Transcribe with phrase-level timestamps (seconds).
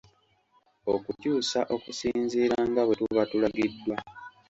[0.93, 3.95] Okukyusa okusinziira nga bwe tuba tulagiddwa.